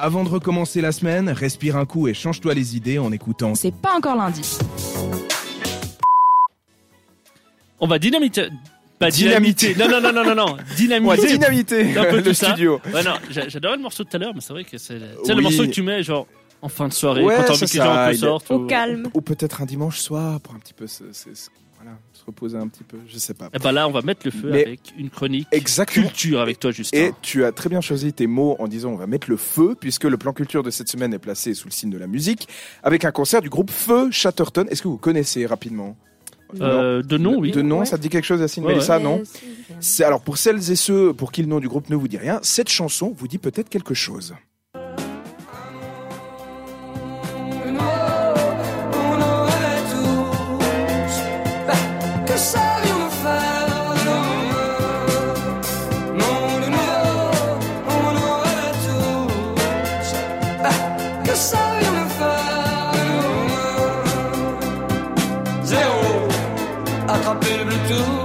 Avant 0.00 0.22
de 0.22 0.28
recommencer 0.28 0.80
la 0.80 0.92
semaine, 0.92 1.28
respire 1.28 1.76
un 1.76 1.84
coup 1.84 2.06
et 2.06 2.14
change-toi 2.14 2.54
les 2.54 2.76
idées 2.76 2.98
en 3.00 3.10
écoutant. 3.10 3.56
C'est 3.56 3.74
pas 3.74 3.94
encore 3.96 4.14
lundi. 4.16 4.42
On 7.80 7.86
va 7.88 7.98
dynamiter. 7.98 8.48
Pas 9.00 9.10
Dynamiter. 9.10 9.74
dynamiter. 9.74 9.96
Non, 10.00 10.00
non, 10.00 10.12
non, 10.12 10.24
non, 10.24 10.34
non, 10.34 10.46
non. 10.46 10.52
On 10.52 10.56
va 10.56 10.74
Dynamiter. 10.76 11.26
dynamiter 11.38 11.98
Un 11.98 12.04
peu 12.04 12.16
le 12.18 12.22
tout 12.22 12.34
ça. 12.34 12.46
studio. 12.48 12.80
Ouais, 12.92 13.02
non, 13.02 13.14
j'a- 13.30 13.48
j'adorais 13.48 13.76
le 13.76 13.82
morceau 13.82 14.02
de 14.04 14.08
tout 14.08 14.16
à 14.16 14.18
l'heure, 14.20 14.32
mais 14.34 14.40
c'est 14.40 14.52
vrai 14.52 14.64
que 14.64 14.76
c'est 14.78 14.98
c'est 15.24 15.32
le 15.32 15.36
Oui. 15.38 15.42
morceau 15.42 15.64
que 15.64 15.70
tu 15.72 15.82
mets, 15.82 16.02
genre, 16.02 16.26
en 16.62 16.68
fin 16.68 16.88
de 16.88 16.92
soirée, 16.92 17.22
Ouais, 17.24 17.36
quand 17.36 17.44
t'as 17.44 17.52
envie 17.52 17.60
que 17.60 17.72
les 17.72 17.78
gens 17.84 17.92
un 17.92 18.06
peu 18.08 18.12
aide. 18.14 18.18
sortent. 18.20 18.50
Au 18.50 18.58
ou- 18.64 18.66
calme. 18.66 19.08
Ou 19.14 19.20
peut-être 19.20 19.62
un 19.62 19.66
dimanche 19.66 19.98
soir 20.00 20.40
pour 20.40 20.54
un 20.54 20.58
petit 20.58 20.74
peu 20.74 20.86
se, 20.86 21.04
se- 21.12 21.32
se- 21.34 21.48
voilà, 21.80 21.96
se 22.12 22.24
reposer 22.24 22.56
un 22.58 22.66
petit 22.66 22.82
peu. 22.82 22.96
Je 23.06 23.18
sais 23.18 23.34
pas. 23.34 23.48
Et 23.54 23.58
ben 23.60 23.70
là, 23.70 23.86
on 23.86 23.92
va 23.92 24.02
mettre 24.02 24.22
le 24.24 24.32
feu 24.32 24.50
Mais- 24.50 24.66
avec 24.66 24.80
une 24.98 25.10
chronique 25.10 25.46
Exactement. 25.52 26.06
culture 26.08 26.40
avec 26.40 26.58
toi, 26.58 26.72
Justin. 26.72 26.98
Et 26.98 27.12
tu 27.22 27.44
as 27.44 27.52
très 27.52 27.68
bien 27.68 27.80
choisi 27.80 28.12
tes 28.12 28.26
mots 28.26 28.56
en 28.58 28.66
disant 28.66 28.90
on 28.90 28.96
va 28.96 29.06
mettre 29.06 29.30
le 29.30 29.36
feu, 29.36 29.76
puisque 29.78 30.04
le 30.04 30.16
plan 30.16 30.32
culture 30.32 30.64
de 30.64 30.70
cette 30.70 30.88
semaine 30.88 31.14
est 31.14 31.20
placé 31.20 31.54
sous 31.54 31.68
le 31.68 31.72
signe 31.72 31.90
de 31.90 31.98
la 31.98 32.08
musique, 32.08 32.48
avec 32.82 33.04
un 33.04 33.12
concert 33.12 33.40
du 33.42 33.48
groupe 33.48 33.70
Feu 33.70 34.10
Chatterton. 34.10 34.66
Est-ce 34.68 34.82
que 34.82 34.88
vous 34.88 34.98
connaissez 34.98 35.46
rapidement? 35.46 35.96
Euh, 36.62 37.02
de 37.02 37.18
nom, 37.18 37.36
oui. 37.38 37.50
De 37.50 37.60
nom, 37.60 37.80
Ouais. 37.80 37.84
ça 37.86 37.98
te 37.98 38.02
dit 38.02 38.08
quelque 38.08 38.24
chose, 38.24 38.40
Yacine 38.40 38.64
Ouais, 38.64 38.72
Mélissa, 38.72 38.96
Euh, 38.96 39.00
non 39.00 39.22
C'est 39.80 40.02
alors 40.02 40.22
pour 40.22 40.38
celles 40.38 40.70
et 40.72 40.76
ceux 40.76 41.12
pour 41.12 41.30
qui 41.30 41.42
le 41.42 41.48
nom 41.48 41.60
du 41.60 41.68
groupe 41.68 41.90
ne 41.90 41.94
vous 41.94 42.08
dit 42.08 42.16
rien, 42.16 42.40
cette 42.42 42.70
chanson 42.70 43.14
vous 43.16 43.28
dit 43.28 43.36
peut-être 43.38 43.68
quelque 43.68 43.92
chose. 43.94 44.34
do. 67.88 68.17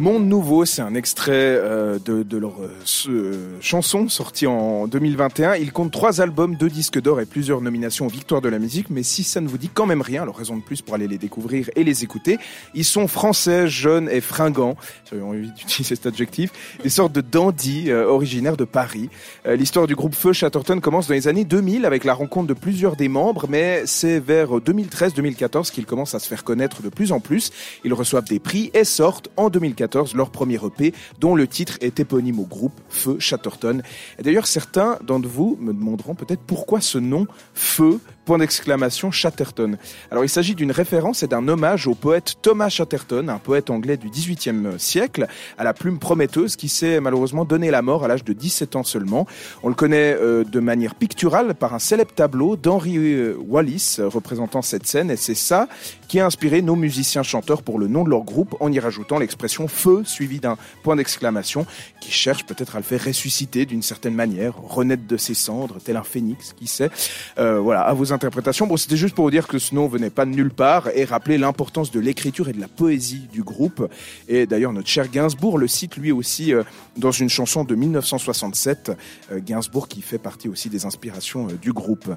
Monde 0.00 0.26
Nouveau, 0.26 0.64
c'est 0.64 0.80
un 0.80 0.94
extrait 0.94 1.30
euh, 1.34 1.98
de, 1.98 2.38
leur 2.38 2.54
euh, 2.62 2.70
euh, 3.10 3.58
chanson 3.60 4.08
sortie 4.08 4.46
en 4.46 4.86
2021. 4.86 5.56
Ils 5.56 5.72
comptent 5.72 5.92
trois 5.92 6.22
albums, 6.22 6.56
deux 6.56 6.70
disques 6.70 6.98
d'or 6.98 7.20
et 7.20 7.26
plusieurs 7.26 7.60
nominations 7.60 8.06
aux 8.06 8.08
victoires 8.08 8.40
de 8.40 8.48
la 8.48 8.58
musique. 8.58 8.88
Mais 8.88 9.02
si 9.02 9.24
ça 9.24 9.42
ne 9.42 9.48
vous 9.48 9.58
dit 9.58 9.68
quand 9.68 9.84
même 9.84 10.00
rien, 10.00 10.22
alors 10.22 10.38
raison 10.38 10.56
de 10.56 10.62
plus 10.62 10.80
pour 10.80 10.94
aller 10.94 11.06
les 11.06 11.18
découvrir 11.18 11.68
et 11.76 11.84
les 11.84 12.02
écouter. 12.02 12.38
Ils 12.72 12.86
sont 12.86 13.08
français, 13.08 13.68
jeunes 13.68 14.08
et 14.08 14.22
fringants. 14.22 14.74
J'avais 15.10 15.20
envie 15.20 15.50
d'utiliser 15.52 15.96
cet 15.96 16.06
adjectif. 16.06 16.50
Des 16.82 16.88
sortes 16.88 17.12
de 17.12 17.20
dandies 17.20 17.92
originaires 17.92 18.56
de 18.56 18.64
Paris. 18.64 19.10
L'histoire 19.46 19.86
du 19.86 19.96
groupe 19.96 20.14
Feu 20.14 20.32
Chatterton 20.32 20.80
commence 20.80 21.08
dans 21.08 21.14
les 21.14 21.28
années 21.28 21.44
2000 21.44 21.84
avec 21.84 22.04
la 22.04 22.14
rencontre 22.14 22.46
de 22.46 22.54
plusieurs 22.54 22.96
des 22.96 23.08
membres, 23.08 23.44
mais 23.50 23.82
c'est 23.84 24.18
vers 24.18 24.48
2013-2014 24.48 25.70
qu'ils 25.70 25.84
commencent 25.84 26.14
à 26.14 26.20
se 26.20 26.28
faire 26.28 26.42
connaître 26.42 26.80
de 26.80 26.88
plus 26.88 27.12
en 27.12 27.20
plus. 27.20 27.50
Ils 27.84 27.92
reçoivent 27.92 28.24
des 28.24 28.38
prix 28.38 28.70
et 28.72 28.84
sortent 28.84 29.28
en 29.36 29.50
2014 29.50 29.89
leur 30.14 30.30
premier 30.30 30.58
EP, 30.64 30.94
dont 31.18 31.34
le 31.34 31.46
titre 31.46 31.78
est 31.80 32.00
éponyme 32.00 32.40
au 32.40 32.46
groupe 32.46 32.80
Feu 32.88 33.18
Chatterton. 33.18 33.82
D'ailleurs, 34.22 34.46
certains 34.46 34.98
d'entre 35.02 35.28
vous 35.28 35.56
me 35.60 35.72
demanderont 35.72 36.14
peut-être 36.14 36.42
pourquoi 36.42 36.80
ce 36.80 36.98
nom 36.98 37.26
Feu 37.54 38.00
point 38.30 38.38
d'exclamation 38.38 39.10
Chatterton. 39.10 39.76
Alors 40.12 40.24
il 40.24 40.28
s'agit 40.28 40.54
d'une 40.54 40.70
référence 40.70 41.24
et 41.24 41.26
d'un 41.26 41.48
hommage 41.48 41.88
au 41.88 41.96
poète 41.96 42.36
Thomas 42.42 42.68
Chatterton, 42.68 43.28
un 43.28 43.40
poète 43.40 43.70
anglais 43.70 43.96
du 43.96 44.08
XVIIIe 44.08 44.78
siècle, 44.78 45.26
à 45.58 45.64
la 45.64 45.74
plume 45.74 45.98
prometteuse 45.98 46.54
qui 46.54 46.68
s'est 46.68 47.00
malheureusement 47.00 47.44
donné 47.44 47.72
la 47.72 47.82
mort 47.82 48.04
à 48.04 48.06
l'âge 48.06 48.22
de 48.22 48.32
17 48.32 48.76
ans 48.76 48.84
seulement. 48.84 49.26
On 49.64 49.68
le 49.68 49.74
connaît 49.74 50.14
euh, 50.14 50.44
de 50.44 50.60
manière 50.60 50.94
picturale 50.94 51.56
par 51.56 51.74
un 51.74 51.80
célèbre 51.80 52.12
tableau 52.14 52.54
d'Henry 52.54 52.98
euh, 52.98 53.36
Wallis 53.48 53.96
représentant 53.98 54.62
cette 54.62 54.86
scène 54.86 55.10
et 55.10 55.16
c'est 55.16 55.34
ça 55.34 55.66
qui 56.06 56.20
a 56.20 56.26
inspiré 56.26 56.62
nos 56.62 56.76
musiciens 56.76 57.24
chanteurs 57.24 57.64
pour 57.64 57.80
le 57.80 57.88
nom 57.88 58.04
de 58.04 58.10
leur 58.10 58.22
groupe 58.22 58.54
en 58.60 58.70
y 58.70 58.78
rajoutant 58.78 59.18
l'expression 59.18 59.66
feu 59.66 60.02
suivi 60.04 60.38
d'un 60.38 60.56
point 60.84 60.94
d'exclamation 60.94 61.66
qui 62.00 62.12
cherche 62.12 62.46
peut-être 62.46 62.76
à 62.76 62.78
le 62.78 62.84
faire 62.84 63.04
ressusciter 63.04 63.66
d'une 63.66 63.82
certaine 63.82 64.14
manière, 64.14 64.56
renaître 64.56 65.06
de 65.08 65.16
ses 65.16 65.34
cendres, 65.34 65.78
tel 65.84 65.96
un 65.96 66.04
phénix, 66.04 66.52
qui 66.52 66.68
sait. 66.68 66.90
Euh, 67.38 67.58
voilà, 67.58 67.82
à 67.82 67.92
interprétations. 68.20 68.66
Bon, 68.66 68.76
c'était 68.76 68.98
juste 68.98 69.14
pour 69.14 69.24
vous 69.24 69.30
dire 69.30 69.48
que 69.48 69.58
ce 69.58 69.74
nom 69.74 69.88
venait 69.88 70.10
pas 70.10 70.26
de 70.26 70.30
nulle 70.30 70.50
part 70.50 70.90
et 70.94 71.06
rappeler 71.06 71.38
l'importance 71.38 71.90
de 71.90 72.00
l'écriture 72.00 72.50
et 72.50 72.52
de 72.52 72.60
la 72.60 72.68
poésie 72.68 73.26
du 73.32 73.42
groupe. 73.42 73.88
Et 74.28 74.44
d'ailleurs, 74.44 74.74
notre 74.74 74.88
cher 74.88 75.08
Gainsbourg 75.08 75.56
le 75.56 75.66
cite 75.66 75.96
lui 75.96 76.12
aussi 76.12 76.52
euh, 76.52 76.62
dans 76.98 77.12
une 77.12 77.30
chanson 77.30 77.64
de 77.64 77.74
1967. 77.74 78.92
Euh, 79.32 79.40
Gainsbourg 79.40 79.88
qui 79.88 80.02
fait 80.02 80.18
partie 80.18 80.50
aussi 80.50 80.68
des 80.68 80.84
inspirations 80.84 81.48
euh, 81.48 81.52
du 81.54 81.72
groupe. 81.72 82.14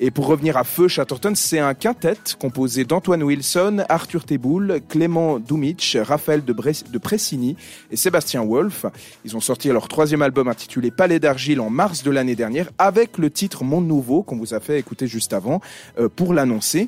Et 0.00 0.10
pour 0.10 0.26
revenir 0.26 0.56
à 0.56 0.64
Feu 0.64 0.88
Chatterton, 0.88 1.36
c'est 1.36 1.60
un 1.60 1.74
quintet 1.74 2.18
composé 2.40 2.84
d'Antoine 2.84 3.22
Wilson, 3.22 3.84
Arthur 3.88 4.24
Teboul, 4.24 4.80
Clément 4.88 5.38
Dumitch, 5.38 5.94
Raphaël 5.94 6.44
de 6.44 6.98
Pressini 6.98 7.54
et 7.92 7.96
Sébastien 7.96 8.44
Wolf. 8.44 8.86
Ils 9.24 9.36
ont 9.36 9.40
sorti 9.40 9.68
leur 9.68 9.86
troisième 9.86 10.22
album 10.22 10.48
intitulé 10.48 10.90
Palais 10.90 11.20
d'argile 11.20 11.60
en 11.60 11.70
mars 11.70 12.02
de 12.02 12.10
l'année 12.10 12.34
dernière 12.34 12.70
avec 12.78 13.18
le 13.18 13.30
titre 13.30 13.62
Monde 13.62 13.86
Nouveau 13.86 14.24
qu'on 14.24 14.36
vous 14.36 14.52
a 14.52 14.58
fait 14.58 14.80
écouter 14.80 15.06
juste 15.06 15.32
avant 15.34 15.60
euh, 15.98 16.08
pour 16.08 16.34
l'annoncer. 16.34 16.86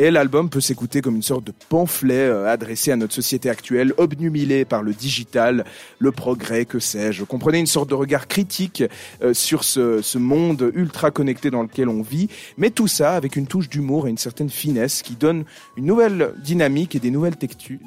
Et 0.00 0.12
l'album 0.12 0.48
peut 0.48 0.60
s'écouter 0.60 1.00
comme 1.00 1.16
une 1.16 1.22
sorte 1.22 1.42
de 1.42 1.52
pamphlet 1.68 2.28
euh, 2.28 2.46
adressé 2.46 2.92
à 2.92 2.96
notre 2.96 3.12
société 3.12 3.50
actuelle, 3.50 3.92
obnubilée 3.96 4.64
par 4.64 4.84
le 4.84 4.92
digital, 4.94 5.64
le 5.98 6.12
progrès, 6.12 6.66
que 6.66 6.78
sais-je. 6.78 7.24
Comprenez 7.24 7.58
une 7.58 7.66
sorte 7.66 7.90
de 7.90 7.96
regard 7.96 8.28
critique 8.28 8.84
euh, 9.22 9.34
sur 9.34 9.64
ce, 9.64 10.00
ce 10.00 10.18
monde 10.18 10.70
ultra 10.74 11.10
connecté 11.10 11.50
dans 11.50 11.62
lequel 11.62 11.88
on 11.88 12.02
vit, 12.02 12.28
mais 12.58 12.70
tout 12.70 12.86
ça 12.86 13.16
avec 13.16 13.34
une 13.34 13.48
touche 13.48 13.68
d'humour 13.68 14.06
et 14.06 14.10
une 14.10 14.18
certaine 14.18 14.50
finesse 14.50 15.02
qui 15.02 15.16
donne 15.16 15.44
une 15.76 15.86
nouvelle 15.86 16.32
dynamique 16.44 16.94
et 16.94 17.00
des 17.00 17.10
nouvelles 17.10 17.36
textures, 17.36 17.80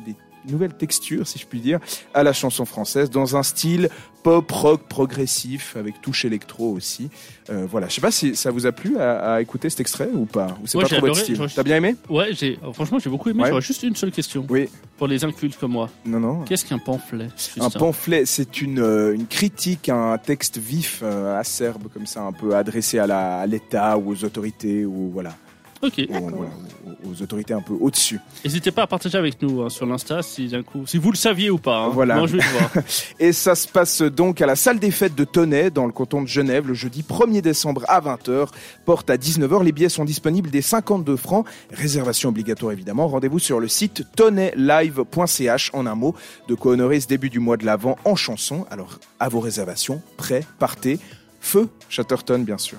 des 0.45 0.51
nouvelles 0.51 0.73
textures, 0.75 1.27
si 1.27 1.39
je 1.39 1.45
puis 1.45 1.59
dire, 1.59 1.79
à 2.13 2.23
la 2.23 2.33
chanson 2.33 2.65
française, 2.65 3.09
dans 3.09 3.35
un 3.35 3.43
style 3.43 3.89
pop 4.23 4.51
rock 4.51 4.81
progressif 4.87 5.75
avec 5.75 5.99
touche 6.01 6.25
électro 6.25 6.71
aussi. 6.71 7.09
Euh, 7.49 7.65
voilà, 7.69 7.87
je 7.87 7.95
sais 7.95 8.01
pas 8.01 8.11
si 8.11 8.35
ça 8.35 8.51
vous 8.51 8.67
a 8.67 8.71
plu 8.71 8.97
à, 8.99 9.33
à 9.33 9.41
écouter 9.41 9.69
cet 9.69 9.79
extrait 9.79 10.09
ou 10.13 10.25
pas, 10.25 10.57
ou 10.61 10.67
c'est 10.67 10.77
Ouais, 10.77 10.83
pas 10.83 10.89
trop 10.89 11.07
votre 11.07 11.17
style. 11.19 11.39
T'as 11.55 11.63
bien 11.63 11.77
aimé? 11.77 11.95
Ouais, 12.07 12.27
j'ai, 12.33 12.59
oh, 12.65 12.71
franchement, 12.71 12.99
j'ai 12.99 13.09
beaucoup 13.09 13.29
aimé. 13.29 13.41
Ouais. 13.41 13.49
J'aurais 13.49 13.61
juste 13.61 13.81
une 13.83 13.95
seule 13.95 14.11
question. 14.11 14.45
Oui. 14.49 14.69
Pour 14.97 15.07
les 15.07 15.23
incultes 15.25 15.57
comme 15.59 15.71
moi. 15.71 15.89
Non, 16.05 16.19
non. 16.19 16.41
Qu'est-ce 16.43 16.65
qu'un 16.65 16.77
pamphlet 16.77 17.29
Un 17.59 17.69
pamphlet, 17.71 18.25
c'est 18.27 18.61
une, 18.61 18.79
euh, 18.79 19.15
une 19.15 19.25
critique, 19.25 19.89
un 19.89 20.17
texte 20.19 20.59
vif, 20.59 20.99
euh, 21.01 21.39
acerbe 21.39 21.87
comme 21.91 22.05
ça, 22.05 22.21
un 22.21 22.31
peu 22.31 22.55
adressé 22.55 22.99
à 22.99 23.07
la- 23.07 23.39
à 23.39 23.47
l'État 23.47 23.97
ou 23.97 24.11
aux 24.11 24.23
autorités 24.23 24.85
ou 24.85 25.09
voilà, 25.11 25.35
Ok. 25.81 25.93
ou- 26.09 26.13
voilà, 26.13 26.51
aux, 27.05 27.09
aux 27.11 27.21
autorités 27.23 27.53
un 27.53 27.61
peu 27.61 27.73
au-dessus. 27.79 28.19
N'hésitez 28.45 28.71
pas 28.71 28.83
à 28.83 28.87
partager 28.87 29.17
avec 29.17 29.41
nous 29.41 29.61
hein, 29.61 29.69
sur 29.69 29.85
l'Insta 29.85 30.21
si 30.21 30.47
d'un 30.47 30.61
coup, 30.63 30.85
si 30.85 30.97
vous 30.97 31.11
le 31.11 31.17
saviez 31.17 31.49
ou 31.49 31.57
pas. 31.57 31.85
hein. 31.85 31.89
Voilà. 31.89 32.15
Moi, 32.17 32.27
je 32.27 32.37
vais 32.37 32.43
le 32.43 32.49
voir. 32.59 32.71
Et 33.19 33.31
ça 33.33 33.55
se 33.55 33.67
passe 33.67 34.01
donc 34.01 34.41
à 34.41 34.45
la 34.45 34.55
salle 34.55 34.79
des 34.79 34.91
fêtes 34.91 35.15
de 35.15 35.23
Tonnet, 35.23 35.69
dans 35.71 35.85
le 35.85 35.91
canton 35.91 36.21
de 36.21 36.27
Genève, 36.27 36.67
le 36.67 36.73
jeudi 36.73 37.01
1er 37.07 37.41
décembre 37.41 37.83
à 37.87 37.99
20h. 38.01 38.47
Porte 38.85 39.09
à 39.09 39.17
19h. 39.17 39.63
Les 39.63 39.71
billets 39.71 39.89
sont 39.89 40.05
disponibles 40.05 40.49
dès 40.49 40.61
52 40.61 41.15
francs. 41.15 41.45
Réservation 41.71 42.29
obligatoire 42.29 42.71
évidemment. 42.73 43.07
Rendez-vous 43.07 43.39
sur 43.39 43.59
le 43.59 43.67
site 43.67 44.03
tonnetlive.ch 44.15 45.71
en 45.73 45.85
un 45.85 45.95
mot. 45.95 46.15
De 46.47 46.55
quoi 46.55 46.73
honorer 46.73 46.99
ce 46.99 47.07
début 47.07 47.29
du 47.29 47.39
mois 47.39 47.57
de 47.57 47.65
l'Avent 47.65 47.97
en 48.05 48.15
chanson. 48.15 48.65
Alors, 48.69 48.99
à 49.19 49.29
vos 49.29 49.39
réservations. 49.39 50.01
Prêt, 50.17 50.43
partez. 50.59 50.99
Feu, 51.39 51.67
Chatterton, 51.89 52.43
bien 52.43 52.57
sûr. 52.57 52.77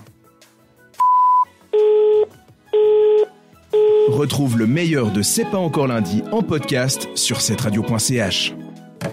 Retrouve 4.12 4.58
le 4.58 4.66
meilleur 4.66 5.10
de 5.10 5.22
C'est 5.22 5.46
pas 5.46 5.56
encore 5.56 5.86
lundi 5.86 6.22
en 6.32 6.42
podcast 6.42 7.08
sur 7.14 7.40
cette 7.40 7.62
radio.ch. 7.62 8.54